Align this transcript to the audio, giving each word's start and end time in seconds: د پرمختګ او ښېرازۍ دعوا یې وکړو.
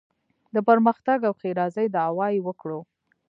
د 0.53 0.55
پرمختګ 0.67 1.19
او 1.27 1.33
ښېرازۍ 1.41 1.87
دعوا 1.95 2.27
یې 2.35 2.41
وکړو. 2.47 2.79